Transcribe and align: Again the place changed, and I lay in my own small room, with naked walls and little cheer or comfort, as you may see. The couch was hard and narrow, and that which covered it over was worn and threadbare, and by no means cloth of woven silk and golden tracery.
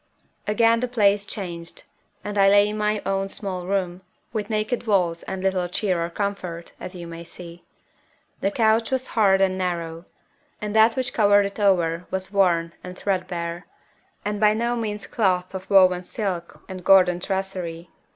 Again 0.47 0.79
the 0.79 0.87
place 0.87 1.27
changed, 1.27 1.83
and 2.23 2.35
I 2.35 2.49
lay 2.49 2.69
in 2.69 2.75
my 2.79 3.03
own 3.05 3.29
small 3.29 3.67
room, 3.67 4.01
with 4.33 4.49
naked 4.49 4.87
walls 4.87 5.21
and 5.21 5.43
little 5.43 5.67
cheer 5.67 6.03
or 6.03 6.09
comfort, 6.09 6.71
as 6.79 6.95
you 6.95 7.05
may 7.05 7.23
see. 7.23 7.63
The 8.39 8.49
couch 8.49 8.89
was 8.89 9.09
hard 9.13 9.41
and 9.41 9.59
narrow, 9.59 10.05
and 10.59 10.75
that 10.75 10.95
which 10.95 11.13
covered 11.13 11.45
it 11.45 11.59
over 11.59 12.07
was 12.09 12.31
worn 12.31 12.73
and 12.83 12.97
threadbare, 12.97 13.67
and 14.25 14.39
by 14.39 14.55
no 14.55 14.75
means 14.75 15.05
cloth 15.05 15.53
of 15.53 15.69
woven 15.69 16.03
silk 16.03 16.63
and 16.67 16.83
golden 16.83 17.19
tracery. 17.19 17.91